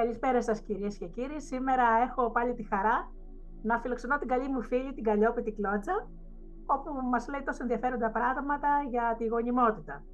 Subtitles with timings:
[0.00, 1.40] Καλησπέρα σας κυρίες και κύριοι.
[1.40, 3.12] Σήμερα έχω πάλι τη χαρά
[3.62, 6.08] να φιλοξενώ την καλή μου φίλη, την Καλλιόπητη Κλώτσα,
[6.66, 10.04] όπου μας λέει τόσο ενδιαφέροντα πράγματα για τη γονιμότητα.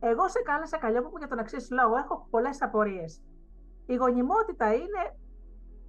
[0.00, 1.96] Εγώ σε κάλεσα Καλλιόπη για τον εξής λόγο.
[1.96, 3.22] Έχω πολλές απορίες.
[3.86, 5.02] Η γονιμότητα είναι,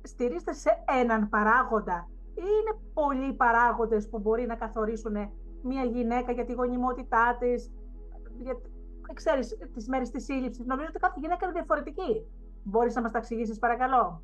[0.01, 0.69] στηρίζεται σε
[1.01, 5.15] έναν παράγοντα ή είναι πολλοί παράγοντες που μπορεί να καθορίσουν
[5.63, 7.71] μια γυναίκα για τη γονιμότητά της,
[8.37, 8.55] για,
[9.13, 10.65] ξέρεις, τις μέρες της σύλληψης.
[10.65, 12.27] Νομίζω ότι κάθε γυναίκα είναι διαφορετική.
[12.69, 14.23] Μπορείς να μας τα εξηγήσεις παρακαλώ;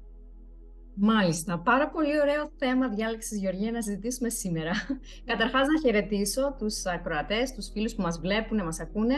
[0.97, 1.59] Μάλιστα.
[1.59, 4.71] Πάρα πολύ ωραίο θέμα διάλεξης, Γεωργία, να συζητήσουμε σήμερα.
[5.31, 9.15] Καταρχάς, να χαιρετήσω τους ακροατές, τους φίλους που μας βλέπουν, μας ακούνε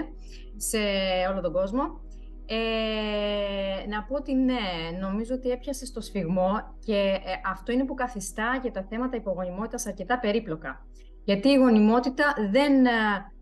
[0.57, 0.77] σε
[1.31, 2.01] όλο τον κόσμο.
[2.49, 4.53] Ε, να πω ότι ναι,
[4.99, 9.87] νομίζω ότι έπιασε στο σφιγμό και ε, αυτό είναι που καθιστά για τα θέματα υπογονιμότητας
[9.87, 10.85] αρκετά περίπλοκα.
[11.23, 12.89] Γιατί η γονιμότητα δεν ε,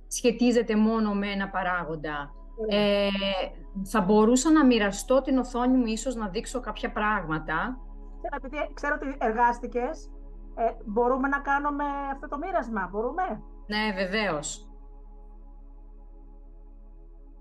[0.07, 2.33] σχετίζεται μόνο με ένα παράγοντα.
[2.67, 3.09] Ε,
[3.83, 7.79] θα μπορούσα να μοιραστώ την οθόνη μου ίσως να δείξω κάποια πράγματα.
[8.35, 10.11] Επειδή ξέρω ότι εργάστηκες,
[10.55, 14.69] ε, μπορούμε να κάνουμε αυτό το μοίρασμα, μπορούμε; Ναι, βεβαίως.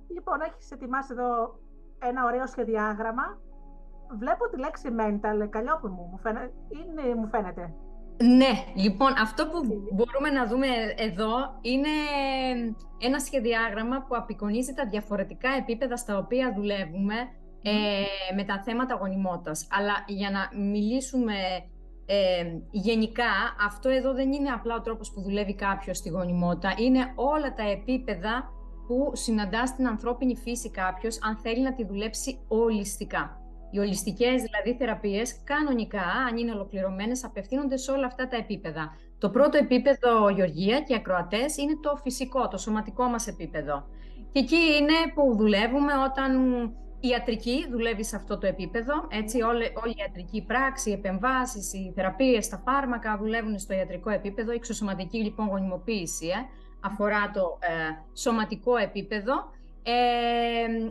[0.08, 1.58] Λοιπόν, έχεις ετοιμάσει εδώ
[1.98, 3.38] ένα ωραίο σχεδιάγραμμα.
[4.18, 7.74] Βλέπω τη λέξη mental, καλλιόπη μου, μου φαίνεται, είναι, μου φαίνεται.
[8.22, 9.58] Ναι, λοιπόν, αυτό που
[9.92, 11.88] μπορούμε να δούμε εδώ είναι
[12.98, 17.14] ένα σχεδιάγραμμα που απεικονίζει τα διαφορετικά επίπεδα στα οποία δουλεύουμε
[17.62, 19.66] ε, με τα θέματα γονιμότητας.
[19.70, 21.34] Αλλά για να μιλήσουμε
[22.06, 23.32] ε, γενικά,
[23.66, 27.70] αυτό εδώ δεν είναι απλά ο τρόπος που δουλεύει κάποιος στη γονιμότητα, είναι όλα τα
[27.70, 28.52] επίπεδα
[28.86, 33.43] που συναντά στην ανθρώπινη φύση κάποιος αν θέλει να τη δουλέψει ολιστικά.
[33.74, 38.96] Οι ολιστικές δηλαδή θεραπείες, κανονικά, αν είναι ολοκληρωμένες, απευθύνονται σε όλα αυτά τα επίπεδα.
[39.18, 43.86] Το πρώτο επίπεδο, Γεωργία και ακροατές, είναι το φυσικό, το σωματικό μας επίπεδο.
[44.32, 46.32] Και εκεί είναι που δουλεύουμε όταν
[47.00, 49.06] η ιατρική δουλεύει σε αυτό το επίπεδο.
[49.08, 54.10] Έτσι, όλη, όλη η ιατρική πράξη, οι επεμβάσεις, οι θεραπείες, τα φάρμακα δουλεύουν στο ιατρικό
[54.10, 54.52] επίπεδο.
[54.52, 56.38] Η εξωσωματική λοιπόν γονιμοποίηση ε,
[56.80, 59.34] αφορά το ε, σωματικό επίπεδο.
[59.82, 59.92] Ε,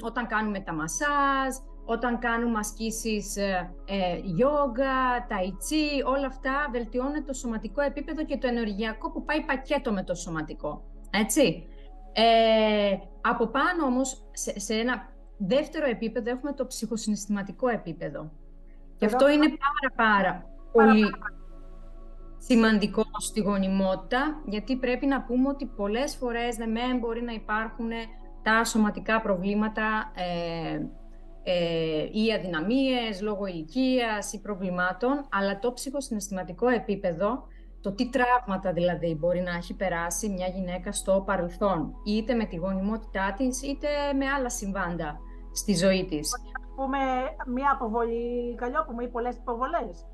[0.01, 1.55] όταν κάνουμε τα μασάζ,
[1.85, 8.47] όταν κάνουμε ασκήσεις ε, ε, γιόγκα, ταϊτσί, όλα αυτά βελτιώνουν το σωματικό επίπεδο και το
[8.47, 10.83] ενεργειακό που πάει πακέτο με το σωματικό.
[11.09, 11.67] Έτσι.
[12.13, 14.23] Ε, από πάνω όμως,
[14.55, 18.31] σε, ένα δεύτερο επίπεδο, έχουμε το ψυχοσυναισθηματικό επίπεδο.
[18.97, 21.11] Και αυτό είναι πάρα πάρα πολύ
[22.37, 27.89] σημαντικό στη γονιμότητα, γιατί πρέπει να πούμε ότι πολλές φορές δεν μπορεί να υπάρχουν
[28.43, 30.79] τα σωματικά προβλήματα ε,
[31.43, 37.47] ε, ή αδυναμίες λόγω ηλικίας ή προβλημάτων, αλλά το ψυχοσυναισθηματικό επίπεδο,
[37.81, 42.55] το τι τραύματα δηλαδή μπορεί να έχει περάσει μια γυναίκα στο παρελθόν, είτε με τη
[42.55, 43.87] γονιμότητά της, είτε
[44.17, 45.19] με άλλα συμβάντα
[45.53, 46.31] στη ζωή της.
[46.75, 46.97] Πούμε
[47.47, 50.05] μια αποβολή καλλιόπουμε ή πολλές υποβολές.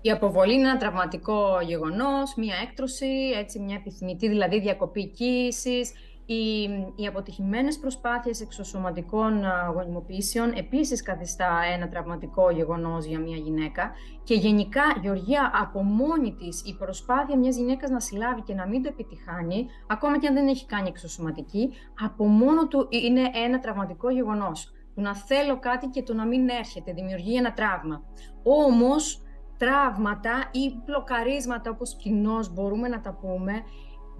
[0.00, 5.92] Η αποβολή είναι ένα τραυματικό γεγονός, μια έκτρωση, έτσι, μια επιθυμητή δηλαδή διακοπή κοίησης,
[6.32, 6.62] οι,
[6.96, 9.42] οι αποτυχημένες προσπάθειες εξωσωματικών
[9.74, 13.90] γονιμοποιήσεων επίσης καθιστά ένα τραυματικό γεγονός για μια γυναίκα
[14.24, 18.82] και γενικά, Γεωργία, από μόνη της η προσπάθεια μιας γυναίκας να συλλάβει και να μην
[18.82, 21.70] το επιτυχάνει, ακόμα και αν δεν έχει κάνει εξωσωματική,
[22.04, 24.72] από μόνο του είναι ένα τραυματικό γεγονός.
[24.94, 28.02] Το να θέλω κάτι και το να μην έρχεται, δημιουργεί ένα τραύμα.
[28.42, 29.22] Όμως,
[29.56, 33.52] τραύματα ή μπλοκαρίσματα, όπως κοινώς μπορούμε να τα πούμε,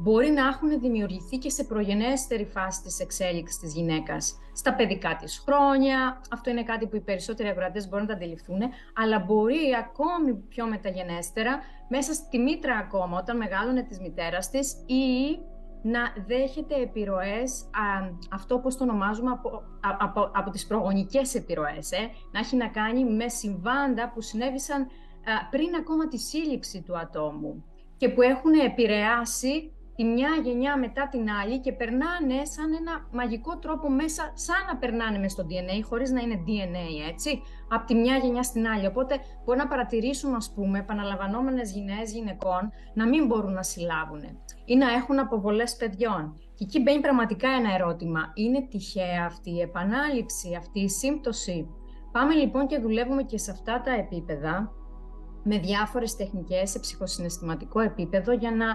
[0.03, 4.39] μπορεί να έχουν δημιουργηθεί και σε προγενέστερη φάση της εξέλιξης της γυναίκας.
[4.53, 8.61] Στα παιδικά της χρόνια, αυτό είναι κάτι που οι περισσότεροι αγροατές μπορούν να τα αντιληφθούν,
[8.95, 15.39] αλλά μπορεί ακόμη πιο μεταγενέστερα, μέσα στη μήτρα ακόμα, όταν μεγάλωνε της μητέρας της, ή
[15.83, 17.71] να δέχεται επιρροές,
[18.31, 19.63] αυτό όπως το ονομάζουμε, από,
[19.99, 24.87] από, από τις προγονικές επιρροές, ε, να έχει να κάνει με συμβάντα που συνέβησαν
[25.51, 27.65] πριν ακόμα τη σύλληψη του ατόμου
[27.97, 33.59] και που έχουν επηρεάσει τη μια γενιά μετά την άλλη και περνάνε σαν ένα μαγικό
[33.59, 37.95] τρόπο μέσα, σαν να περνάνε μέσα στο DNA, χωρίς να είναι DNA, έτσι, από τη
[37.95, 38.87] μια γενιά στην άλλη.
[38.87, 44.23] Οπότε μπορεί να παρατηρήσουν, ας πούμε, επαναλαμβανόμενες γενναίες γυναικών να μην μπορούν να συλλάβουν
[44.65, 46.37] ή να έχουν αποβολές παιδιών.
[46.55, 48.33] Και εκεί μπαίνει πραγματικά ένα ερώτημα.
[48.35, 51.69] Είναι τυχαία αυτή η επανάληψη, αυτή η σύμπτωση;
[52.13, 54.73] Πάμε λοιπόν και δουλεύουμε και σε αυτά τα επίπεδα
[55.43, 58.67] με διάφορες τεχνικές σε ψυχοσυναισθηματικό επίπεδο για να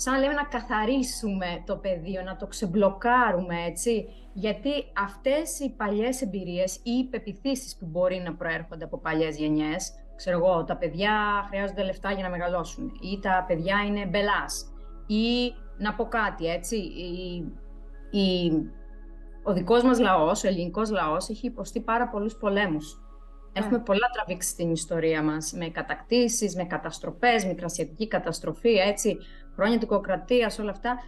[0.00, 4.06] σαν λέμε να καθαρίσουμε το πεδίο, να το ξεμπλοκάρουμε, έτσι.
[4.32, 4.70] Γιατί
[5.04, 10.38] αυτές οι παλιές εμπειρίες ή οι πεπιθήσεις που μπορεί να προέρχονται από παλιές γενιές, ξέρω
[10.38, 11.10] εγώ, τα παιδιά
[11.48, 14.72] χρειάζονται λεφτά για να μεγαλώσουν ή τα παιδιά είναι μπελάς
[15.06, 17.44] ή να πω κάτι, έτσι, η,
[18.18, 18.52] η,
[19.42, 23.02] ο δικός μας λαός, ο ελληνικός λαός, έχει υποστεί πάρα πολλούς πολέμους.
[23.52, 29.18] Έχουμε πολλά τραβήξει στην ιστορία μας, με κατακτήσεις, με καταστροφές, μικρασιατική καταστροφή, έτσι,
[29.58, 30.98] χρόνια τυκοκρατίας, όλα αυτά.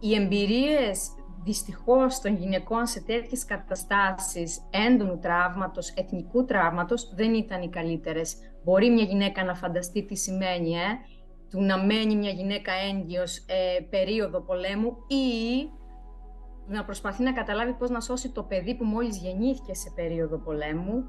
[0.00, 7.68] οι εμπειρίες δυστυχώς των γυναικών σε τέτοιες καταστάσεις έντονου τραύματος, εθνικού τραύματος, δεν ήταν οι
[7.68, 8.36] καλύτερες.
[8.64, 10.98] Μπορεί μια γυναίκα να φανταστεί τι σημαίνει, ε,
[11.50, 15.68] του να μένει μια γυναίκα έγκυος ε, περίοδο πολέμου ή
[16.66, 21.04] να προσπαθεί να καταλάβει πώς να σώσει το παιδί που μόλις γεννήθηκε σε περίοδο πολέμου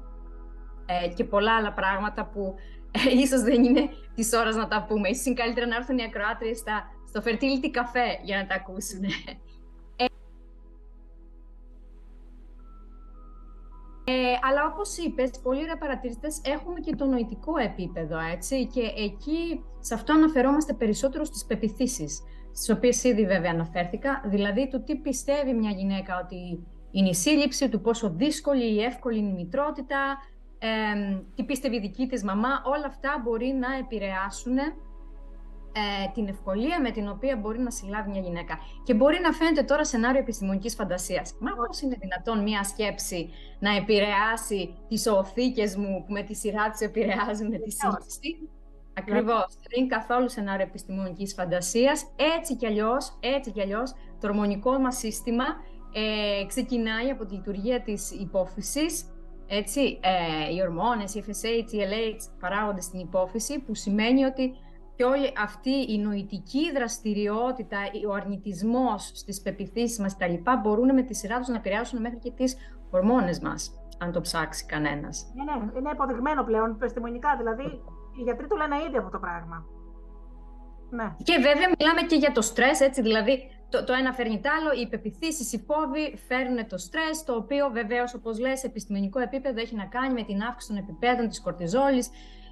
[0.86, 2.75] ε, και πολλά άλλα πράγματα που ε,
[3.22, 5.08] ίσως δεν είναι της ώρας να τα πούμε.
[5.08, 6.62] Ίσως είναι καλύτερα να έρθουν οι ακροάτριες
[7.08, 9.04] στο fertility καφέ για να τα ακούσουν.
[14.08, 14.12] Ε,
[14.48, 19.94] αλλά όπως είπες, πολλοί ρε παρατηρητές έχουμε και το νοητικό επίπεδο, έτσι, και εκεί σε
[19.94, 22.22] αυτό αναφερόμαστε περισσότερο στις πεπιθήσεις,
[22.52, 27.68] στις οποίες ήδη βέβαια αναφέρθηκα, δηλαδή του τι πιστεύει μια γυναίκα ότι είναι η σύλληψη,
[27.68, 30.16] του πόσο δύσκολη ή εύκολη είναι η μητρότητα,
[30.58, 30.68] ε,
[31.34, 34.58] τι πιστεύει η δική της μαμά, όλα αυτά μπορεί να επηρεάσουν
[35.78, 38.58] ε, την ευκολία με την οποία μπορεί να συλλάβει μια γυναίκα.
[38.84, 41.34] Και μπορεί να φαίνεται τώρα σενάριο επιστημονικής φαντασίας.
[41.40, 46.70] Μα πώς είναι δυνατόν μια σκέψη να επηρεάσει τις οθήκες μου που με τη σειρά
[46.70, 48.48] τους επηρεάζουν τη σύλληψη.
[48.98, 49.46] Ακριβώς.
[49.68, 52.12] Δεν είναι καθόλου σενάριο επιστημονικής φαντασίας.
[52.36, 55.44] Έτσι κι αλλιώς, έτσι κι αλλιώς, το ορμονικό μας σύστημα
[55.92, 59.04] ε, ξεκινάει από τη λειτουργία της υπόφυσης,
[59.48, 64.54] έτσι, ε, οι ορμόνες, οι FSH, οι LH παράγονται στην υπόφυση, που σημαίνει ότι
[64.96, 67.78] και όλη αυτή η νοητική δραστηριότητα,
[68.08, 70.34] ο αρνητισμός στις πεπιθήσεις μας κτλ.
[70.62, 72.56] μπορούν με τη σειρά τους να επηρεάσουν μέχρι και τις
[72.90, 75.32] ορμόνες μας, αν το ψάξει κανένας.
[75.34, 77.62] Ναι, ναι, είναι υποδειγμένο πλέον επιστημονικά, δηλαδή
[78.18, 79.64] οι γιατροί το λένε ήδη αυτό το πράγμα.
[80.90, 81.14] Ναι.
[81.22, 84.80] Και βέβαια μιλάμε και για το στρες, έτσι, δηλαδή το, το ένα φέρνει το άλλο,
[84.80, 89.60] οι πεπιθήσεις, οι φόβοι φέρνουν το στρες, το οποίο βεβαίως, όπως λες, σε επιστημονικό επίπεδο
[89.60, 92.10] έχει να κάνει με την αύξηση των επιπέδων της κορτιζόλης,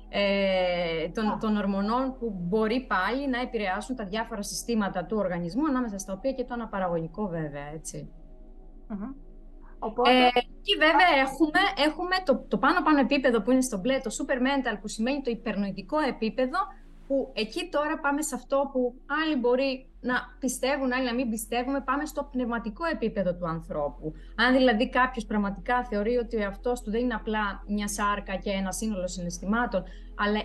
[0.08, 5.98] ε, των, των ορμονών που μπορεί πάλι να επηρεάσουν τα διάφορα συστήματα του οργανισμού, ανάμεσα
[5.98, 7.66] στα οποία και το αναπαραγωγικό βέβαια,
[9.78, 10.10] Οπότε...
[10.10, 10.30] Ε,
[10.66, 14.78] και βέβαια έχουμε, έχουμε το, το πάνω-πάνω επίπεδο που είναι στο μπλε, το super mental,
[14.80, 16.58] που σημαίνει το υπερνοητικό επίπεδο,
[17.06, 21.80] που εκεί τώρα πάμε σε αυτό που άλλοι μπορεί να πιστεύουν, άλλοι να μην πιστεύουμε,
[21.80, 24.12] πάμε στο πνευματικό επίπεδο του ανθρώπου.
[24.36, 28.50] Αν δηλαδή κάποιος πραγματικά θεωρεί ότι ο εαυτός του δεν είναι απλά μια σάρκα και
[28.50, 29.84] ένα σύνολο συναισθημάτων,
[30.14, 30.40] αλλά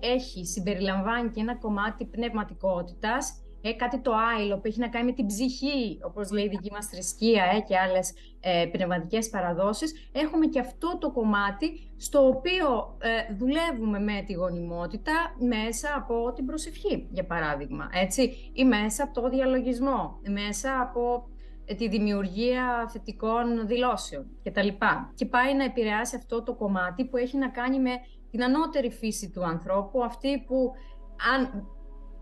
[0.00, 5.12] έχει, συμπεριλαμβάνει και ένα κομμάτι πνευματικότητας, ε, κάτι το άειλο που έχει να κάνει με
[5.12, 10.46] την ψυχή, όπως λέει η δική μας θρησκεία ε, και άλλες ε, πνευματικές παραδόσεις, έχουμε
[10.46, 17.08] και αυτό το κομμάτι στο οποίο ε, δουλεύουμε με τη γονιμότητα μέσα από την προσευχή,
[17.10, 21.28] για παράδειγμα, έτσι, ή μέσα από το διαλογισμό, μέσα από
[21.64, 24.68] ε, τη δημιουργία θετικών δηλώσεων κτλ.
[25.14, 27.90] Και πάει να επηρεάσει αυτό το κομμάτι που έχει να κάνει με
[28.30, 30.72] την ανώτερη φύση του ανθρώπου, αυτή που
[31.34, 31.66] αν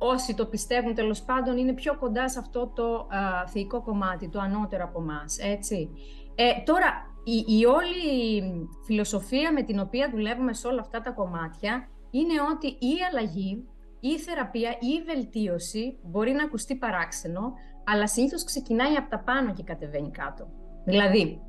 [0.03, 4.41] όσοι το πιστεύουν τέλος πάντων είναι πιο κοντά σε αυτό το α, θεϊκό κομμάτι, το
[4.41, 5.39] ανώτερο από εμάς.
[5.39, 5.91] έτσι.
[6.35, 6.89] Ε, τώρα,
[7.25, 12.67] η, η όλη φιλοσοφία με την οποία δουλεύουμε σε όλα αυτά τα κομμάτια είναι ότι
[12.67, 13.69] η αλλαγή,
[14.01, 17.53] η θεραπεία ή η βελτίωση μπορεί να ακουστεί παράξενο,
[17.85, 20.49] αλλά συνήθως ξεκινάει από τα πάνω και κατεβαίνει κάτω.
[20.85, 21.41] Δηλαδή,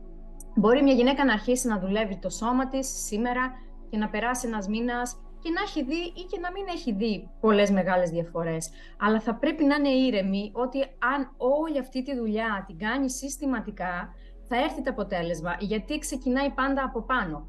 [0.56, 3.52] μπορεί μια γυναίκα να αρχίσει να δουλεύει το σώμα της σήμερα
[3.90, 7.30] και να περάσει ένας μήνας και να έχει δει ή και να μην έχει δει
[7.40, 8.70] πολλές μεγάλες διαφορές.
[9.00, 14.14] Αλλά θα πρέπει να είναι ήρεμη ότι αν όλη αυτή τη δουλειά την κάνει συστηματικά,
[14.48, 17.48] θα έρθει το αποτέλεσμα, γιατί ξεκινάει πάντα από πάνω.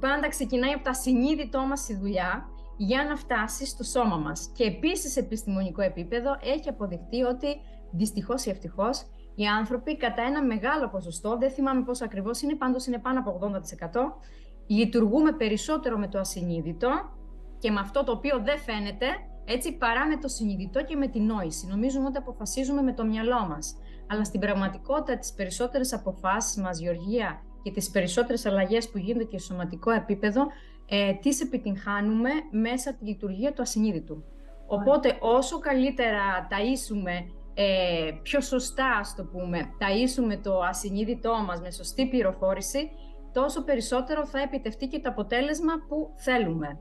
[0.00, 4.50] Πάντα ξεκινάει από τα συνείδητό μας η δουλειά για να φτάσει στο σώμα μας.
[4.54, 7.60] Και επίσης σε επιστημονικό επίπεδο έχει αποδειχτεί ότι
[7.90, 12.86] δυστυχώς ή ευτυχώς οι άνθρωποι κατά ένα μεγάλο ποσοστό, δεν θυμάμαι πώς ακριβώς είναι, πάντως
[12.86, 13.50] είναι πάνω από 80%,
[14.66, 16.88] λειτουργούμε περισσότερο με το ασυνείδητο
[17.58, 19.06] και με αυτό το οποίο δεν φαίνεται,
[19.44, 21.66] έτσι παρά με το συνειδητό και με την νόηση.
[21.66, 23.76] Νομίζουμε ότι αποφασίζουμε με το μυαλό μας.
[24.06, 29.38] Αλλά στην πραγματικότητα τις περισσότερες αποφάσεις μας, Γεωργία, και τις περισσότερες αλλαγές που γίνονται και
[29.38, 30.46] στο σωματικό επίπεδο,
[30.86, 34.24] ε, τις επιτυγχάνουμε μέσα από τη λειτουργία του ασυνείδητου.
[34.66, 41.70] Οπότε όσο καλύτερα ταΐσουμε ε, πιο σωστά, ας το πούμε, ταΐσουμε το ασυνείδητό μας με
[41.70, 42.90] σωστή πληροφόρηση,
[43.32, 46.80] τόσο περισσότερο θα επιτευχθεί και το αποτέλεσμα που θέλουμε.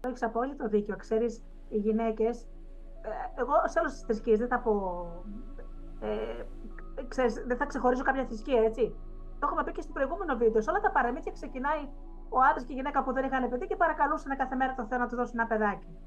[0.00, 0.96] Έχεις απόλυτο δίκιο.
[0.96, 2.42] Ξέρεις, οι γυναίκες,
[3.02, 4.74] ε, εγώ σε όλες τις θρησκείες δεν θα πω,
[6.00, 6.44] ε,
[7.08, 8.94] ξέρεις, δεν θα ξεχωρίσω κάποια θρησκεία, έτσι.
[9.38, 10.60] Το έχουμε πει και στο προηγούμενο βίντεο.
[10.62, 11.88] Σε όλα τα παραμύθια ξεκινάει
[12.28, 14.98] ο άντρας και η γυναίκα που δεν είχαν παιδί και παρακαλούσαν κάθε μέρα το Θεό
[14.98, 15.98] να του δώσει ένα παιδάκι.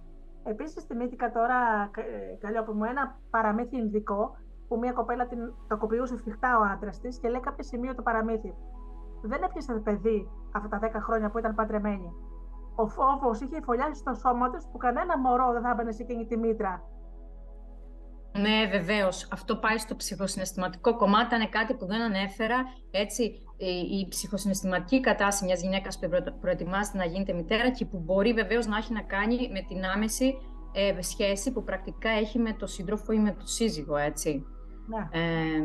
[0.43, 4.35] Επίσης, θυμήθηκα τώρα, ε, καλή από μου, ένα παραμύθι Ινδικό
[4.67, 8.53] που μια κοπέλα την τοκοποιούσε φρικτά ο άντρας της και λέει κάποια σημείο το παραμύθι.
[9.22, 12.12] Δεν έπιασες παιδί αυτά τα 10 χρόνια που ήταν παντρεμένη.
[12.75, 16.25] Ο φόβος είχε φωλιάσει στο σώμα του που κανένα μωρό δεν θα έμπαινε σε εκείνη
[16.25, 16.84] τη μήτρα.
[18.38, 19.27] Ναι, βεβαίως.
[19.32, 21.36] Αυτό πάει στο ψυχοσυναισθηματικό κομμάτι.
[21.36, 22.55] Είναι κάτι που δεν ανέφερα.
[22.91, 23.24] Έτσι,
[24.01, 26.10] η ψυχοσυναισθηματική κατάσταση μιας γυναίκας που
[26.41, 30.38] προετοιμάζεται να γίνεται μητέρα και που μπορεί βεβαίως να έχει να κάνει με την άμεση
[30.72, 34.46] ε, σχέση που πρακτικά έχει με το σύντροφο ή με το σύζυγο, έτσι.
[34.87, 35.07] Ναι.
[35.11, 35.63] Ε,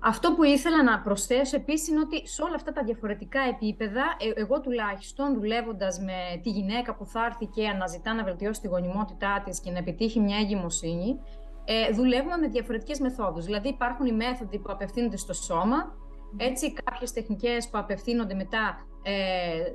[0.00, 4.40] αυτό που ήθελα να προσθέσω επίσης είναι ότι σε όλα αυτά τα διαφορετικά επίπεδα, ε,
[4.40, 9.42] εγώ τουλάχιστον δουλεύοντας με τη γυναίκα που θα έρθει και αναζητά να βελτιώσει τη γονιμότητά
[9.44, 11.18] της και να επιτύχει μια εγκυμοσύνη,
[11.64, 13.44] ε, δουλεύουμε με διαφορετικές μεθόδους.
[13.44, 15.94] Δηλαδή υπάρχουν οι μέθοδοι που απευθύνονται στο σώμα,
[16.36, 19.12] έτσι κάποιες τεχνικές που απευθύνονται μετά ε,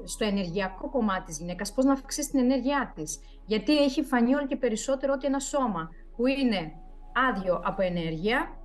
[0.03, 3.20] στο ενεργειακό κομμάτι της γυναίκας, πώς να αυξήσει την ενέργειά της.
[3.46, 6.72] Γιατί έχει φανεί όλο και περισσότερο ότι ένα σώμα που είναι
[7.30, 8.56] άδειο από ενέργεια,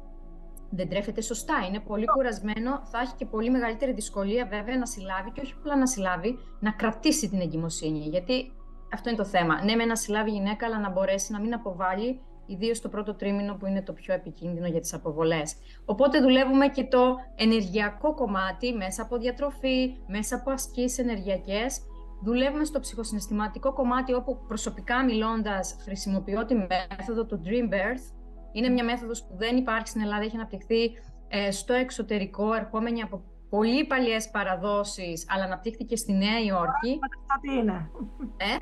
[0.70, 5.30] δεν τρέφεται σωστά, είναι πολύ κουρασμένο, θα έχει και πολύ μεγαλύτερη δυσκολία βέβαια να συλλάβει
[5.30, 7.98] και όχι απλά να συλλάβει, να κρατήσει την εγκυμοσύνη.
[7.98, 8.52] Γιατί
[8.92, 9.64] αυτό είναι το θέμα.
[9.64, 13.54] Ναι, με να συλλάβει γυναίκα, αλλά να μπορέσει να μην αποβάλει ιδίως το πρώτο τρίμηνο
[13.54, 15.56] που είναι το πιο επικίνδυνο για τις αποβολές.
[15.84, 21.80] Οπότε δουλεύουμε και το ενεργειακό κομμάτι μέσα από διατροφή, μέσα από ασκήσεις ενεργειακές.
[22.22, 28.14] Δουλεύουμε στο ψυχοσυναισθηματικό κομμάτι όπου προσωπικά μιλώντας χρησιμοποιώ τη μέθοδο του Dream Birth.
[28.56, 30.82] Είναι μια μέθοδος που δεν υπάρχει στην Ελλάδα, έχει αναπτυχθεί
[31.28, 36.98] ε, στο εξωτερικό, ερχόμενη από πολύ παλιές παραδόσεις, αλλά αναπτύχθηκε στη Νέα Υόρκη.
[36.98, 37.90] Μπορώ να φανταστώ τι είναι.
[38.36, 38.56] Ε;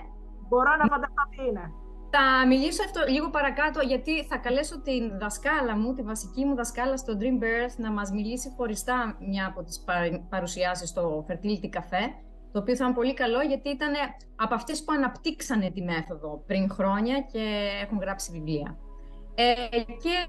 [0.49, 1.73] Μπορώ να φανταστώ τι είναι.
[2.11, 6.97] Θα μιλήσω αυτό λίγο παρακάτω, γιατί θα καλέσω την δασκάλα μου, τη βασική μου δασκάλα
[6.97, 9.85] στο Dream Birth, να μας μιλήσει χωριστά μια από τις
[10.29, 12.05] παρουσιάσεις στο Fertility Café,
[12.53, 13.93] το οποίο θα είναι πολύ καλό, γιατί ήταν
[14.37, 17.45] από αυτές που αναπτύξανε τη μέθοδο πριν χρόνια και
[17.85, 18.79] έχουν γράψει βιβλία.
[19.35, 20.27] Ε, και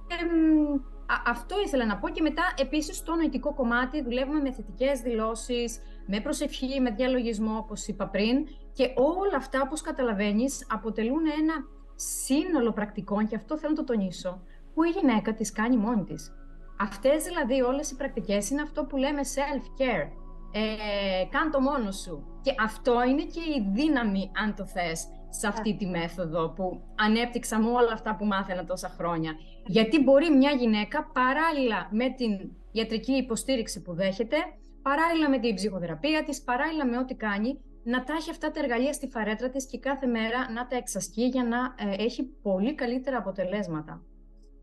[1.25, 6.19] αυτό ήθελα να πω και μετά επίσης στο νοητικό κομμάτι δουλεύουμε με θετικές δηλώσεις, με
[6.19, 11.53] προσευχή, με διαλογισμό όπως είπα πριν και όλα αυτά όπως καταλαβαίνεις αποτελούν ένα
[11.95, 14.41] σύνολο πρακτικών, και αυτό θέλω να το τονίσω,
[14.74, 16.33] που η γυναίκα τις κάνει μόνη της.
[16.79, 20.09] Αυτές δηλαδή όλες οι πρακτικές είναι αυτό που λέμε self-care.
[20.51, 22.39] Ε, κάν το μόνος σου.
[22.41, 25.07] Και αυτό είναι και η δύναμη, αν το θες,
[25.39, 29.32] σε αυτή τη μέθοδο που ανέπτυξα με όλα αυτά που μάθαινα τόσα χρόνια.
[29.65, 34.38] Γιατί μπορεί μια γυναίκα παράλληλα με την ιατρική υποστήριξη που δέχεται,
[34.82, 38.94] παράλληλα με την ψυχοθεραπεία της, παράλληλα με ό,τι κάνει, να τα έχει αυτά τα εργαλεία
[38.94, 43.18] στη φαρέτρα της και κάθε μέρα να τα εξασκεί για να ε, έχει πολύ καλύτερα
[43.18, 44.01] αποτελέσματα.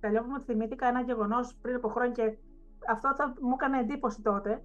[0.00, 2.37] Παλιό μου θυμήθηκα ένα γεγονός πριν από χρόνια και
[2.88, 4.62] αυτό θα μου έκανε εντύπωση τότε.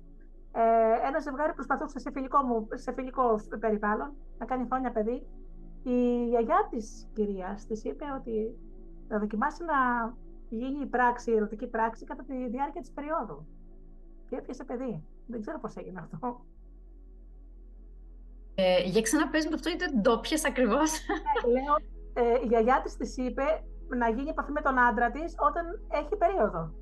[0.52, 5.28] Ε, ένα ζευγάρι προσπαθούσε σε φιλικό, μου, σε φιλικό περιβάλλον να κάνει χρόνια παιδί.
[5.88, 8.58] Η γιαγιά της κυρίας της είπε ότι
[9.08, 10.14] θα δοκιμάσει να
[10.50, 13.46] γίνει η πράξη, η ερωτική πράξη κατά τη διάρκεια της περίοδου.
[14.30, 15.04] Και έπιασε παιδί.
[15.28, 16.46] Δεν ξέρω πώς έγινε αυτό.
[18.56, 20.98] Ε, για ξαναπες μου αυτό, γιατί δεν το πιες ακριβώς.
[20.98, 21.76] Ε, λέω,
[22.14, 23.44] ε, η γιαγιά της της είπε
[23.88, 26.74] να γίνει επαφή με τον άντρα της όταν έχει περίοδο.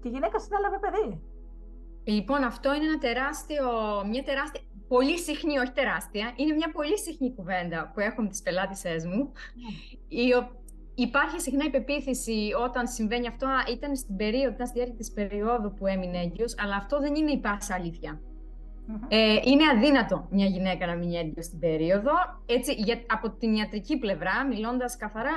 [0.00, 1.22] Και η γυναίκα συνέλαβε παιδί.
[2.04, 3.66] Λοιπόν, αυτό είναι ένα τεράστιο,
[4.10, 8.42] μια τεράστια, πολύ συχνή, όχι τεράστια, είναι μια πολύ συχνή κουβέντα που έχω με τις
[8.42, 9.32] πελάτησές μου.
[9.54, 9.70] Ναι.
[10.08, 10.28] Η,
[10.94, 15.74] υπάρχει συχνά η πεποίθηση όταν συμβαίνει αυτό, ήταν στην περίοδο, ήταν στη διάρκεια της περίοδου
[15.74, 18.20] που έμεινε έγκυος, αλλά αυτό δεν είναι η πάσα αλήθεια.
[19.08, 22.12] Ε, είναι αδύνατο μια γυναίκα να μείνει έγκυος στην περίοδο.
[22.46, 25.32] Έτσι, για, από την ιατρική πλευρά, μιλώντας καθαρά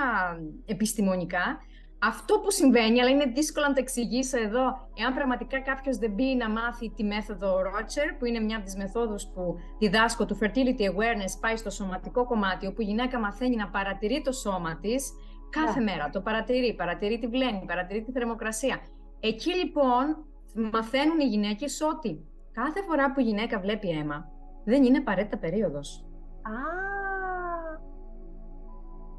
[0.66, 1.60] επιστημονικά,
[2.00, 6.36] αυτό που συμβαίνει, αλλά είναι δύσκολο να το εξηγήσω εδώ, εάν πραγματικά κάποιος δεν μπει
[6.36, 10.82] να μάθει τη μέθοδο Rocher, που είναι μια από τις μεθόδους που διδάσκω του Fertility
[10.82, 15.12] Awareness, πάει στο σωματικό κομμάτι, όπου η γυναίκα μαθαίνει να παρατηρεί το σώμα της
[15.50, 15.92] κάθε ναι.
[15.92, 16.10] μέρα.
[16.10, 18.80] Το παρατηρεί, παρατηρεί τη βλέμη, παρατηρεί τη θερμοκρασία.
[19.20, 20.26] Εκεί λοιπόν
[20.72, 24.32] μαθαίνουν οι γυναίκες ότι κάθε φορά που η γυναίκα βλέπει αίμα,
[24.64, 26.06] δεν είναι απαραίτητα περίοδος.
[26.42, 26.52] Α,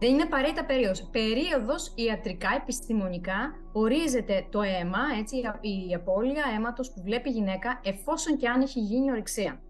[0.01, 1.09] δεν είναι απαραίτητα περίοδος.
[1.11, 8.37] Περίοδος ιατρικά, επιστημονικά, ορίζεται το αίμα, έτσι, η απώλεια αίματος που βλέπει η γυναίκα, εφόσον
[8.37, 9.61] και αν έχει γίνει ορυξία.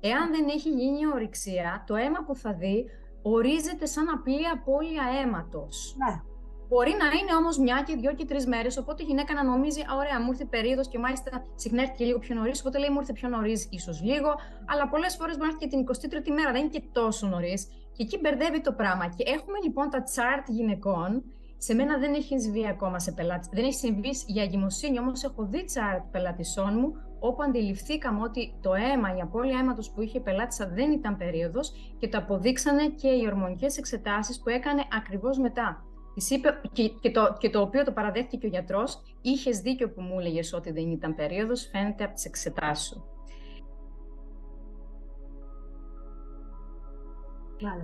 [0.00, 2.84] Εάν δεν έχει γίνει ορυξία, το αίμα που θα δει
[3.22, 5.96] ορίζεται σαν απλή απώλεια αίματος.
[5.98, 6.22] Ναι.
[6.68, 9.80] Μπορεί να είναι όμως μια και δύο και τρεις μέρες, οπότε η γυναίκα να νομίζει,
[9.80, 12.60] Α, ωραία, μου ήρθε περίοδος και μάλιστα συχνά έρθει και λίγο πιο νωρίς.
[12.60, 14.34] Οπότε λέει, μου ήρθε πιο νωρίς, ίσως λίγο,
[14.66, 17.68] αλλά πολλές φορές μπορεί να έρθει και την 23η μέρα, δεν είναι και τόσο νωρίς.
[17.98, 19.06] Και εκεί μπερδεύει το πράγμα.
[19.08, 21.24] Και έχουμε λοιπόν τα chart γυναικών.
[21.56, 23.48] Σε μένα δεν έχει συμβεί ακόμα σε πελάτη.
[23.52, 28.74] Δεν έχει συμβεί για εγκυμοσύνη, όμως έχω δει chart πελατησών μου, όπου αντιληφθήκαμε ότι το
[28.74, 33.26] αίμα, η απώλεια αίματος που είχε πελάτησα δεν ήταν περίοδος και το αποδείξανε και οι
[33.26, 35.84] ορμονικές εξετάσεις που έκανε ακριβώς μετά.
[36.14, 39.90] Της είπε, και, και, το, και το οποίο το παραδέχτηκε και ο γιατρός, είχες δίκιο
[39.90, 43.17] που μου έλεγες ότι δεν ήταν περίοδος, φαίνεται από τις εξετάσεις σου.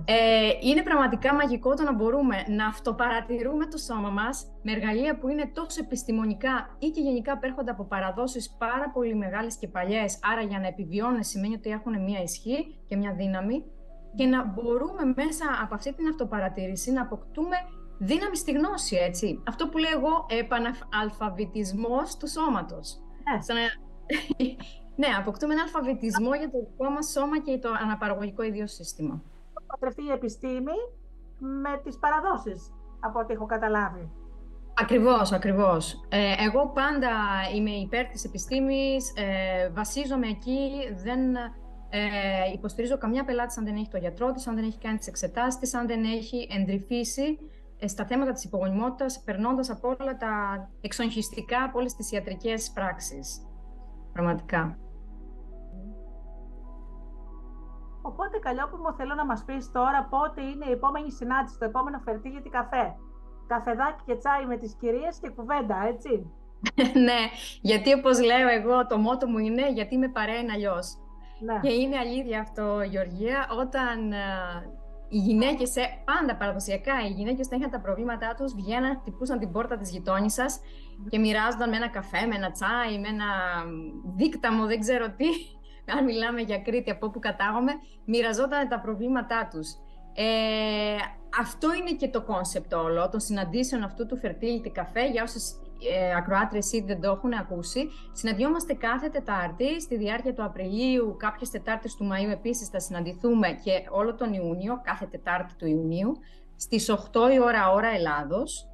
[0.05, 5.27] Ε, είναι πραγματικά μαγικό το να μπορούμε να αυτοπαρατηρούμε το σώμα μας με εργαλεία που
[5.27, 10.41] είναι τόσο επιστημονικά ή και γενικά απέρχονται από παραδόσεις πάρα πολύ μεγάλες και παλιές, άρα
[10.41, 13.63] για να επιβιώνουν σημαίνει ότι έχουν μια ισχύ και μια δύναμη
[14.15, 17.55] και να μπορούμε μέσα από αυτή την αυτοπαρατήρηση να αποκτούμε
[17.97, 19.43] δύναμη στη γνώση, έτσι.
[19.47, 22.99] Αυτό που λέω εγώ, επαναλφαβητισμός του σώματος.
[25.01, 29.23] ναι, αποκτούμε ένα αλφαβητισμό για το δικό μας σώμα και το αναπαραγωγικό ίδιο σύστημα
[29.67, 30.77] παντρευτεί η επιστήμη
[31.37, 34.11] με τις παραδόσεις, από ό,τι έχω καταλάβει.
[34.81, 36.05] Ακριβώς, ακριβώς.
[36.09, 37.11] Ε, εγώ πάντα
[37.55, 40.69] είμαι υπέρ της επιστήμης, ε, βασίζομαι εκεί,
[41.03, 41.19] δεν
[41.89, 45.07] ε, υποστηρίζω καμιά πελάτη αν δεν έχει το γιατρό της, αν δεν έχει κάνει τις
[45.07, 47.39] εξετάσεις της, αν δεν έχει εντρυφήσει
[47.79, 50.33] ε, στα θέματα της υπογονιμότητας, περνώντας από όλα τα
[50.81, 53.41] εξονχιστικά, από όλες τις ιατρικές πράξεις.
[54.13, 54.77] Πραγματικά.
[58.09, 58.35] Οπότε,
[58.81, 62.95] μου θέλω να μας πεις τώρα πότε είναι η επόμενη συνάντηση, το επόμενο fertility καφέ.
[63.47, 66.31] Καφεδάκι και τσάι με τις κυρίες και κουβέντα, έτσι.
[67.07, 67.21] ναι,
[67.61, 70.97] γιατί όπως λέω εγώ, το μότο μου είναι γιατί με παρέα αλλιώς.
[71.39, 71.59] Ναι.
[71.59, 74.25] Και είναι αλήθεια αυτό, Γεωργία, όταν ε,
[75.09, 79.51] οι γυναίκες, ε, πάντα παραδοσιακά, οι γυναίκες όταν είχαν τα προβλήματά τους, βγαίναν, χτυπούσαν την
[79.51, 80.29] πόρτα της γειτόνισσας
[81.09, 83.29] και μοιράζονταν με ένα καφέ, με ένα τσάι, με ένα
[84.15, 85.27] δίκταμο, δεν ξέρω τι
[85.85, 87.71] αν μιλάμε για Κρήτη από όπου κατάγομαι,
[88.05, 89.69] μοιραζόταν τα προβλήματά τους.
[90.13, 90.95] Ε,
[91.39, 95.59] αυτό είναι και το concept όλο των συναντήσεων αυτού του Fertility Cafe, για όσες
[95.93, 97.87] ε, ακροάτρες ήδη δεν το έχουν ακούσει.
[98.11, 103.71] Συναντιόμαστε κάθε Τετάρτη, στη διάρκεια του Απριλίου, κάποιες Τετάρτες του Μαΐου επίσης θα συναντηθούμε και
[103.89, 106.17] όλο τον Ιούνιο, κάθε Τετάρτη του Ιουνίου,
[106.55, 108.69] στις 8 η ώρα ώρα Ελλάδος.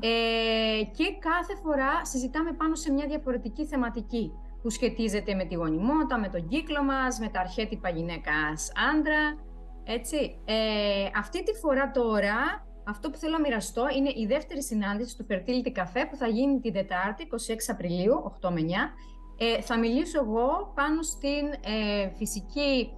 [0.00, 4.32] Ε, και κάθε φορά συζητάμε πάνω σε μια διαφορετική θεματική
[4.66, 9.22] που σχετίζεται με τη γονιμότητα, με τον κύκλο μας, με τα αρχέτυπα γυναίκας άντρα,
[9.84, 10.38] έτσι.
[10.44, 10.54] Ε,
[11.16, 15.78] αυτή τη φορά τώρα, αυτό που θέλω να μοιραστώ είναι η δεύτερη συνάντηση του Fertility
[15.78, 17.34] Cafe που θα γίνει την Τετάρτη, 26
[17.66, 18.64] Απριλίου, 8 με 9.
[19.38, 22.90] Ε, θα μιλήσω εγώ πάνω στην ε, φυσική...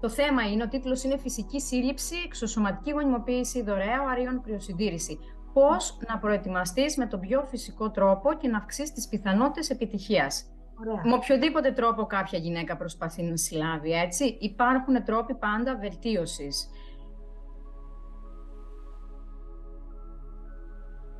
[0.00, 5.18] Το θέμα είναι, ο τίτλος είναι «Φυσική σύλληψη, εξωσωματική γονιμοποίηση, δωρεά αρίων κρυοσυντήρηση».
[5.52, 10.53] Πώς να προετοιμαστείς με τον πιο φυσικό τρόπο και να αυξήσεις τις πιθανότητες επιτυχίας.
[10.80, 11.00] Ωραία.
[11.04, 14.38] Με οποιοδήποτε τρόπο κάποια γυναίκα προσπαθεί να συλλάβει, έτσι.
[14.40, 16.68] Υπάρχουν τρόποι πάντα βελτίωσης.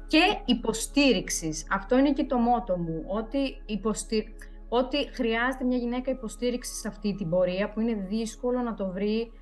[0.06, 1.66] Και υποστήριξης.
[1.70, 4.34] Αυτό είναι και το μότο μου, ότι, υποστή...
[4.68, 9.32] ότι χρειάζεται μια γυναίκα υποστήριξης σε αυτή την πορεία, που είναι δύσκολο να το βρει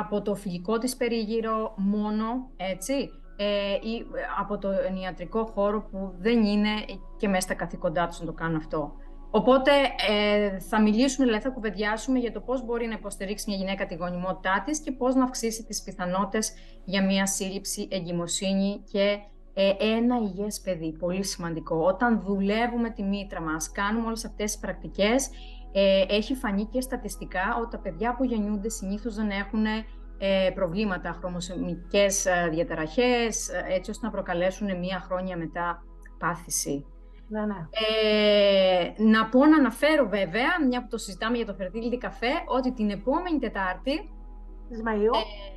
[0.00, 4.06] από το φυγικό της περίγυρο μόνο, έτσι, ε, ή
[4.38, 4.68] από το
[5.02, 6.70] ιατρικό χώρο που δεν είναι
[7.16, 8.92] και μέσα στα καθήκοντά τους να το κάνουν αυτό.
[9.30, 9.70] Οπότε
[10.08, 13.94] ε, θα μιλήσουμε, δηλαδή θα κουβεντιάσουμε για το πώς μπορεί να υποστηρίξει μια γυναίκα τη
[13.94, 16.52] γονιμότητά της και πώς να αυξήσει τις πιθανότητες
[16.84, 19.18] για μια σύλληψη, εγκυμοσύνη και
[19.54, 20.92] ε, ένα υγιές παιδί.
[20.92, 21.76] Πολύ σημαντικό.
[21.76, 25.30] Όταν δουλεύουμε τη μήτρα μας, κάνουμε όλες αυτές τις πρακτικές,
[25.72, 29.64] ε, έχει φανεί και στατιστικά ότι τα παιδιά που γεννιούνται συνήθως δεν έχουν
[30.18, 35.82] ε, προβλήματα, χρωμοσωμικές ε, διαταραχές, έτσι ώστε να προκαλέσουν μία χρόνια μετά
[36.18, 36.84] πάθηση.
[37.32, 37.68] Ναι, ναι.
[38.00, 42.72] Ε, να πω να αναφέρω βέβαια, μια που το συζητάμε για το Fertility Café, ότι
[42.72, 44.10] την επόμενη Τετάρτη.
[44.68, 45.14] Της Μαΐου.
[45.14, 45.50] Ε,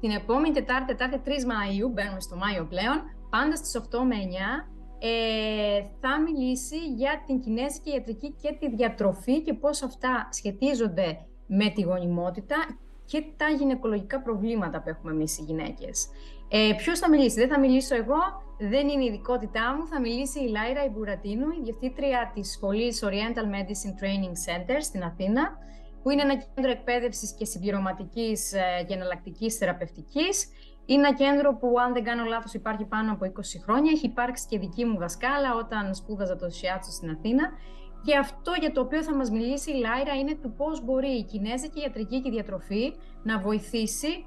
[0.00, 2.96] την επόμενη Τετάρτη, Τετάρτη 3 Μαΐου, μπαίνουμε στο Μάιο πλέον,
[3.30, 4.68] πάντα στις 8 με 9,
[4.98, 11.68] ε, θα μιλήσει για την κινέζικη ιατρική και τη διατροφή και πώς αυτά σχετίζονται με
[11.70, 12.56] τη γονιμότητα
[13.04, 16.08] και τα γυναικολογικά προβλήματα που έχουμε εμείς οι γυναίκες.
[16.48, 19.86] Ε, Ποιος θα μιλήσει, δεν θα μιλήσω εγώ, δεν είναι η ειδικότητά μου.
[19.86, 25.58] Θα μιλήσει η Λάιρα Ιμπουρατίνου, η διευθύντρια της σχολής Oriental Medicine Training Center στην Αθήνα,
[26.02, 30.48] που είναι ένα κέντρο εκπαίδευσης και συμπληρωματικής ε, και εναλλακτικής θεραπευτικής.
[30.86, 33.90] Είναι ένα κέντρο που, αν δεν κάνω λάθος, υπάρχει πάνω από 20 χρόνια.
[33.94, 37.50] Έχει υπάρξει και δική μου δασκάλα όταν σπούδαζα το Σιάτσο στην Αθήνα.
[38.04, 41.24] Και αυτό για το οποίο θα μας μιλήσει η Λάιρα είναι του πώς μπορεί η
[41.24, 44.26] Κινέζικη ιατρική και διατροφή να βοηθήσει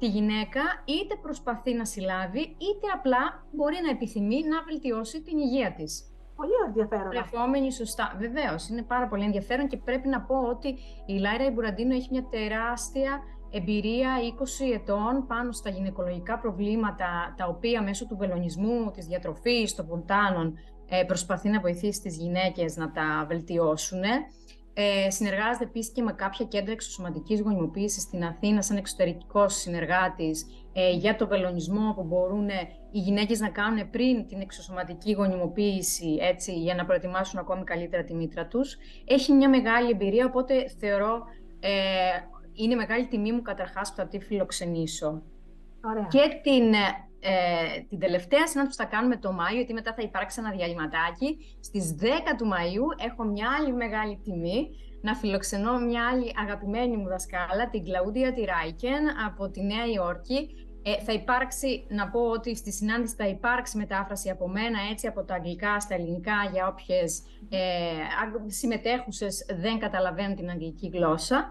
[0.00, 5.72] τη γυναίκα είτε προσπαθεί να συλλάβει, είτε απλά μπορεί να επιθυμεί να βελτιώσει την υγεία
[5.72, 6.04] της.
[6.36, 7.10] Πολύ ενδιαφέρον.
[7.10, 8.16] Τρεφόμενη σωστά.
[8.18, 10.68] Βεβαίως, είναι πάρα πολύ ενδιαφέρον και πρέπει να πω ότι
[11.06, 17.82] η Λάιρα Ιμπουραντίνο έχει μια τεράστια εμπειρία 20 ετών πάνω στα γυναικολογικά προβλήματα, τα οποία
[17.82, 20.58] μέσω του βελονισμού, της διατροφής, των ποντάνων,
[20.88, 24.02] ε, προσπαθεί να βοηθήσει τις γυναίκες να τα βελτιώσουν.
[24.82, 30.90] Ε, συνεργάζεται επίσης και με κάποια κέντρα εξωσωματικής γονιμοποίησης στην Αθήνα, σαν εξωτερικός συνεργάτης ε,
[30.90, 32.48] για το βελονισμό που μπορούν
[32.90, 38.14] οι γυναίκες να κάνουν πριν την εξωσωματική γονιμοποίηση, έτσι, για να προετοιμάσουν ακόμη καλύτερα τη
[38.14, 38.76] μήτρα τους.
[39.04, 41.24] Έχει μια μεγάλη εμπειρία, οπότε θεωρώ
[41.60, 41.70] ε,
[42.52, 45.22] είναι μεγάλη τιμή μου καταρχάς που θα τη φιλοξενήσω.
[45.84, 46.06] Ωραία.
[46.10, 46.74] Και την,
[47.20, 51.56] ε, την τελευταία συνάντηση που θα κάνουμε το Μάιο, γιατί μετά θα υπάρξει ένα διαλυματάκι,
[51.60, 52.04] στις 10
[52.38, 57.84] του Μαΐου έχω μια άλλη μεγάλη τιμή να φιλοξενώ μια άλλη αγαπημένη μου δασκάλα, την
[57.84, 60.48] Κλαούντια Τιράικεν από τη Νέα Υόρκη.
[60.82, 65.24] Ε, θα υπάρξει, να πω ότι στη συνάντηση θα υπάρξει μετάφραση από μένα, έτσι από
[65.24, 67.58] τα αγγλικά στα ελληνικά, για όποιες ε,
[68.46, 71.48] συμμετέχουσες δεν καταλαβαίνουν την αγγλική γλώσσα.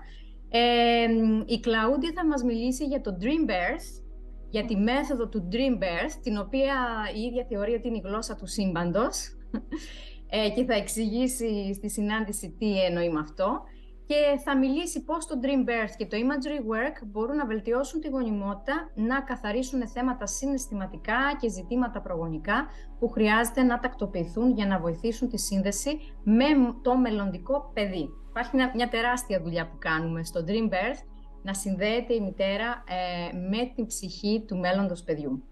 [0.49, 1.07] Ε,
[1.45, 4.08] η Κλαούντια θα μας μιλήσει για το Dream Birth,
[4.49, 6.75] για τη μέθοδο του Dream Birth, την οποία
[7.15, 9.37] η ίδια θεωρεί ότι είναι η γλώσσα του σύμπαντος
[10.29, 13.61] ε, και θα εξηγήσει στη συνάντηση τι εννοεί με αυτό
[14.09, 18.07] και θα μιλήσει πώς το Dream Birth και το Imagery Work μπορούν να βελτιώσουν τη
[18.07, 22.67] γονιμότητα, να καθαρίσουν θέματα συναισθηματικά και ζητήματα προγονικά
[22.99, 26.45] που χρειάζεται να τακτοποιηθούν για να βοηθήσουν τη σύνδεση με
[26.81, 28.09] το μελλοντικό παιδί.
[28.29, 31.01] Υπάρχει μια, τεράστια δουλειά που κάνουμε στο Dream Birth
[31.41, 35.43] να συνδέεται η μητέρα ε, με την ψυχή του μέλλοντος παιδιού.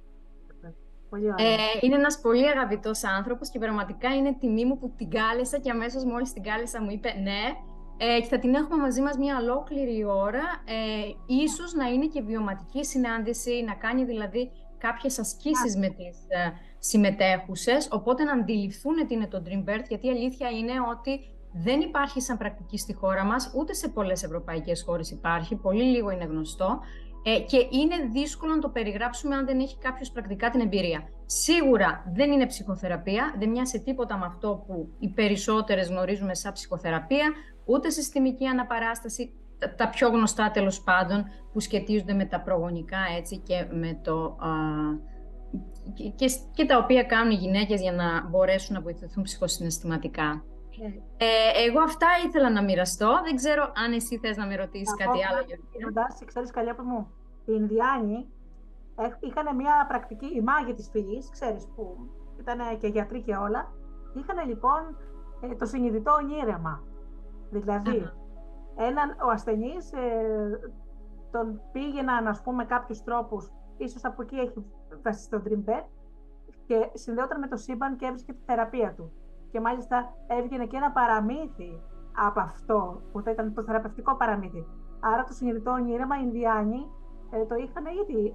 [1.37, 5.71] ε, είναι ένας πολύ αγαπητός άνθρωπος και πραγματικά είναι τιμή μου που την κάλεσα και
[5.71, 7.41] αμέσως μόλις την κάλεσα μου είπε ναι
[7.97, 12.21] ε, και θα την έχουμε μαζί μας μια ολόκληρη ώρα, ε, ίσως να είναι και
[12.21, 19.13] βιωματική συνάντηση, να κάνει δηλαδή κάποιες ασκήσεις με τις ε, συμμετέχουσες, οπότε να αντιληφθούν τι
[19.13, 21.19] είναι το Dream Birth, γιατί η αλήθεια είναι ότι
[21.63, 26.09] δεν υπάρχει σαν πρακτική στη χώρα μας, ούτε σε πολλές ευρωπαϊκές χώρες υπάρχει, πολύ λίγο
[26.09, 26.79] είναι γνωστό
[27.23, 31.09] ε, και είναι δύσκολο να το περιγράψουμε αν δεν έχει κάποιος πρακτικά την εμπειρία.
[31.25, 37.31] Σίγουρα δεν είναι ψυχοθεραπεία, δεν μοιάζει τίποτα με αυτό που οι περισσότερες γνωρίζουμε σαν ψυχοθεραπεία,
[37.65, 39.33] ούτε συστημική αναπαράσταση,
[39.75, 44.37] τα πιο γνωστά τέλος πάντων που σχετίζονται με τα προγονικά έτσι και με το...
[46.15, 50.43] και, και τα οποία κάνουν οι γυναίκες για να μπορέσουν να βοηθηθούν ψυχοσυναισθηματικά.
[50.81, 50.87] Ναι.
[51.17, 53.19] Ε, εγώ αυτά ήθελα να μοιραστώ.
[53.23, 55.39] Δεν ξέρω αν εσύ θες να με ρωτήσεις κάτι άλλο.
[55.89, 57.11] Εντάξει, ξέρεις που μου,
[57.45, 58.27] οι Ινδιάνοι
[59.19, 61.97] είχαν μια πρακτική, η μάγη της φυλής, ξέρεις που
[62.39, 63.73] ήταν και γιατροί και όλα,
[64.13, 64.97] είχαν λοιπόν
[65.41, 66.83] ε, το συνειδητό ονείρεμα.
[67.49, 68.11] Δηλαδή,
[68.75, 70.59] έναν, ο ασθενής ε,
[71.31, 74.65] τον πήγαιναν, ας πούμε, κάποιους τρόπους, ίσως από εκεί έχει
[75.03, 75.83] βασιστεί το Dream Bed,
[76.65, 79.11] και συνδέονταν με το σύμπαν και έβρισκε τη θεραπεία του
[79.51, 81.81] και μάλιστα έβγαινε και ένα παραμύθι
[82.27, 84.65] από αυτό που θα ήταν το θεραπευτικό παραμύθι.
[84.99, 86.81] Άρα το συνειδητό όνειρεμα οι Ινδιάνοι
[87.31, 88.33] ε, το είχαν ήδη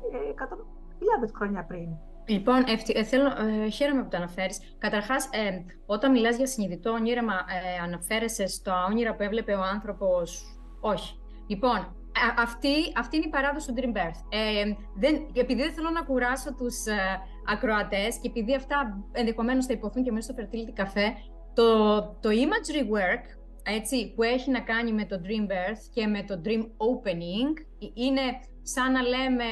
[1.22, 1.88] ε, χρόνια πριν.
[2.26, 4.76] Λοιπόν, ε, θέλω, ε, χαίρομαι που το αναφέρεις.
[4.78, 10.44] Καταρχάς, ε, όταν μιλάς για συνειδητό όνειρεμα, ε, αναφέρεσαι στο όνειρα που έβλεπε ο άνθρωπος;
[10.80, 11.20] Όχι.
[11.46, 11.96] Λοιπόν,
[12.38, 14.20] αυτή, αυτή είναι η παράδοση του Dream Birth.
[14.28, 19.72] Ε, δεν, επειδή δεν θέλω να κουράσω τους ε, ακροατές και επειδή αυτά ενδεχομένως θα
[19.72, 21.06] υποθούν και μέσα στο Fertility Café,
[21.54, 23.24] το, το imagery work
[23.62, 27.52] έτσι, που έχει να κάνει με το Dream Birth και με το Dream Opening
[27.94, 28.22] είναι
[28.62, 29.44] σαν να λέμε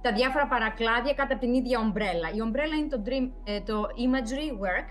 [0.00, 2.28] τα διάφορα παρακλάδια κάτω από την ίδια ομπρέλα.
[2.34, 4.88] Η ομπρέλα είναι το, dream, ε, το imagery work,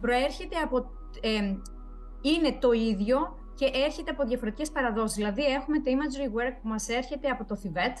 [0.00, 0.76] προέρχεται από...
[1.20, 1.40] Ε,
[2.22, 3.18] είναι το ίδιο
[3.56, 5.16] και έρχεται από διαφορετικές παραδόσεις.
[5.16, 7.96] Δηλαδή έχουμε το imagery work που μας έρχεται από το Θιβέτ,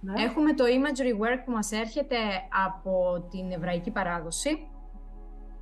[0.00, 0.22] ναι.
[0.22, 2.16] έχουμε το imagery work που μας έρχεται
[2.66, 4.68] από την εβραϊκή παράδοση,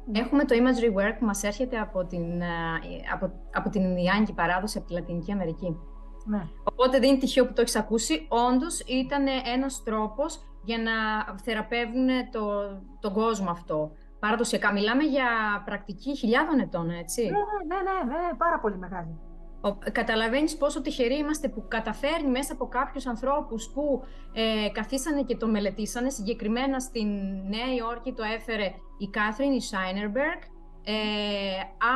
[0.07, 0.19] ναι.
[0.19, 2.47] έχουμε το imagery work που μας έρχεται από την, ε,
[3.13, 5.77] από, από την Ινδιάνικη παράδοση, από τη Λατινική Αμερική.
[6.25, 6.49] Ναι.
[6.65, 8.27] Οπότε δεν είναι τυχαίο που το έχεις ακούσει.
[8.29, 10.93] Όντως ήταν ένας τρόπος για να
[11.39, 12.43] θεραπεύουν το,
[13.01, 14.73] τον κόσμο αυτό παραδοσιακά.
[14.73, 15.27] Μιλάμε για
[15.65, 17.23] πρακτική χιλιάδων ετών, έτσι.
[17.23, 19.21] Ναι, ναι, ναι, ναι, ναι πάρα πολύ μεγάλη.
[19.93, 24.03] Καταλαβαίνεις πόσο τυχεροί είμαστε που καταφέρνει μέσα από κάποιους ανθρώπους που
[24.33, 26.11] ε, καθίσανε και το μελετήσανε.
[26.11, 27.09] Συγκεκριμένα στην
[27.49, 30.41] Νέα Υόρκη το έφερε η Κάθριν Σάινερμπεργκ
[30.85, 30.95] ε,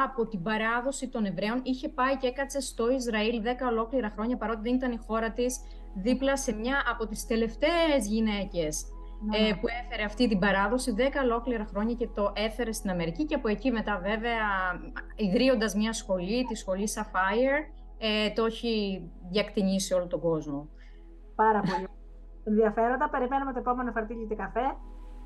[0.04, 1.60] από την παράδοση των Εβραίων.
[1.62, 5.60] Είχε πάει και έκατσε στο Ισραήλ 10 ολόκληρα χρόνια παρότι δεν ήταν η χώρα της
[5.94, 8.84] δίπλα σε μια από τις τελευταίες γυναίκες
[9.32, 9.56] ε, ναι.
[9.56, 13.48] που έφερε αυτή την παράδοση 10 ολόκληρα χρόνια και το έφερε στην Αμερική και από
[13.48, 14.46] εκεί μετά βέβαια
[15.16, 17.58] ιδρύοντας μια σχολή, τη σχολή Sapphire,
[17.98, 20.68] ε, το έχει διακτηνήσει όλο τον κόσμο.
[21.34, 21.88] Πάρα πολύ
[22.44, 23.08] ενδιαφέροντα.
[23.08, 24.76] Περιμένουμε το επόμενο φαρτίλι καφέ.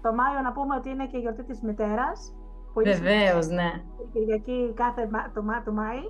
[0.03, 2.35] Το Μάιο να πούμε ότι είναι και η γιορτή της μητέρας.
[2.75, 3.71] Βεβαίως, ναι.
[4.13, 6.01] Κυριακή κάθε το, το Μάη.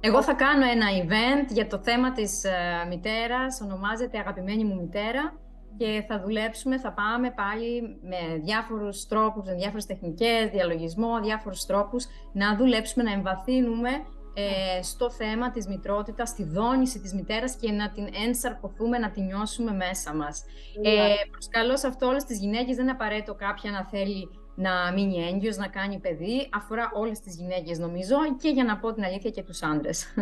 [0.00, 5.41] Εγώ θα κάνω ένα event για το θέμα της uh, μητέρας, ονομάζεται «Αγαπημένη μου μητέρα»
[5.76, 12.06] και θα δουλέψουμε, θα πάμε πάλι με διάφορους τρόπους, με διάφορες τεχνικές, διαλογισμό, διάφορους τρόπους,
[12.32, 13.90] να δουλέψουμε, να εμβαθύνουμε
[14.34, 19.24] ε, στο θέμα της μητρότητας, στη δόνηση της μητέρας και να την ενσαρκωθούμε, να την
[19.24, 20.44] νιώσουμε μέσα μας.
[20.82, 25.26] Ε, προσκαλώ σε αυτό όλες τις γυναίκες, δεν είναι απαραίτητο κάποια να θέλει να μείνει
[25.26, 26.48] έγκυος, να κάνει παιδί.
[26.52, 30.14] Αφορά όλες τις γυναίκες νομίζω και για να πω την αλήθεια και τους άντρες.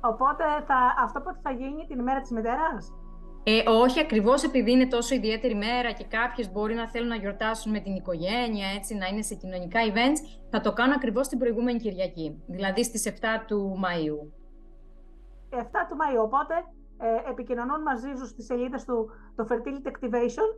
[0.00, 2.92] Οπότε θα, αυτό πότε θα γίνει την ημέρα της μητέρας;
[3.42, 7.72] Ε, όχι, ακριβώς επειδή είναι τόσο ιδιαίτερη μέρα και κάποιες μπορεί να θέλουν να γιορτάσουν
[7.72, 11.78] με την οικογένεια, έτσι, να είναι σε κοινωνικά events, θα το κάνω ακριβώς την προηγούμενη
[11.78, 14.28] Κυριακή, δηλαδή στις 7 του Μαΐου.
[15.50, 16.54] 7 του Μαΐου, οπότε
[16.98, 20.48] ε, επικοινωνούν μαζί σου στις σελίδες του το Fertility Activation,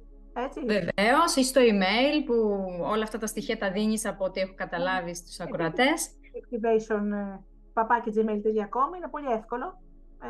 [0.44, 0.60] έτσι.
[0.60, 2.34] Βεβαίως, ή στο email που
[2.82, 6.10] όλα αυτά τα στοιχεία τα δίνεις από ό,τι έχω καταλάβει στους ακροατές.
[6.40, 7.40] Activation, ε,
[7.74, 9.80] papakigmail.com, είναι πολύ εύκολο.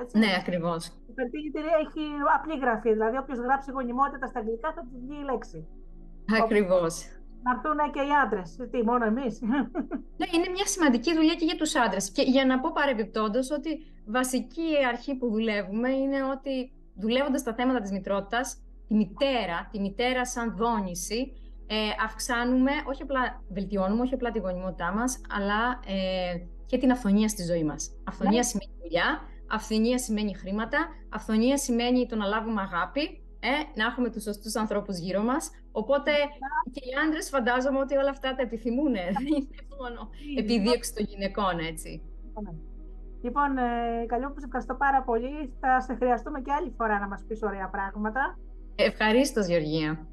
[0.01, 0.19] Έτσι.
[0.19, 0.93] Ναι, ακριβώς.
[1.13, 2.05] Η fertility έχει
[2.37, 2.91] απλή γραφή.
[2.93, 5.59] Δηλαδή, όποιος γράψει γονιμότητα στα αγγλικά θα του βγει η λέξη.
[6.43, 6.95] Ακριβώς.
[7.45, 8.49] Να έρθουν και οι άντρες.
[8.71, 9.35] Τι, μόνο εμείς;
[10.21, 12.11] Ναι, είναι μια σημαντική δουλειά και για τους άντρες.
[12.11, 13.71] Και για να πω παρεμπιπτόντως ότι
[14.07, 20.27] βασική αρχή που δουλεύουμε είναι ότι δουλεύοντας τα θέματα της μητρότητας, τη μητέρα, τη μητέρα
[20.27, 21.33] σαν δόνηση,
[21.67, 27.29] ε, αυξάνουμε, όχι απλά βελτιώνουμε, όχι απλά τη γονιμότητά μας, αλλά ε, και την αυθονία
[27.29, 27.91] στη ζωή μας.
[28.05, 28.43] Αυθονία ναι.
[28.43, 29.21] σημαίνει δουλειά,
[29.57, 30.79] Αυθονία σημαίνει χρήματα.
[31.09, 33.05] Αυθονία σημαίνει το να λάβουμε αγάπη,
[33.41, 35.51] ε, να έχουμε τους σωστούς ανθρώπους γύρω μας.
[35.73, 36.13] Οπότε
[36.73, 38.93] και οι άντρες φαντάζομαι ότι όλα αυτά τα επιθυμούν.
[38.93, 42.03] Δεν είναι μόνο επιδίωξη των γυναικών, έτσι.
[43.23, 45.53] Λοιπόν, ε, που σε ευχαριστώ πάρα πολύ.
[45.61, 48.39] Θα σε χρειαστούμε και άλλη φορά να μας πεις ωραία πράγματα.
[48.75, 50.07] Ευχαρίστως, Γεωργία.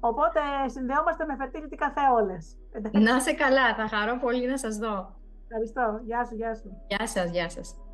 [0.00, 2.58] Οπότε συνδεόμαστε με Fertility Café όλες.
[2.92, 5.16] Να σε καλά, θα χαρώ πολύ να σας δω.
[5.42, 6.00] Ευχαριστώ.
[6.04, 6.82] Γεια σου, γεια σου.
[6.88, 7.87] Γεια σας, γεια σας.